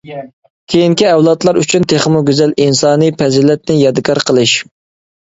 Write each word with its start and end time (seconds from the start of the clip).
كېيىنكى 0.73 1.05
ئەۋلادلار 1.09 1.59
ئۈچۈن 1.61 1.87
تېخىمۇ 1.95 2.23
گۈزەل 2.31 2.57
ئىنسانىي 2.67 3.17
پەزىلەتنى 3.23 3.81
يادىكار 3.87 4.27
قىلىش. 4.31 4.61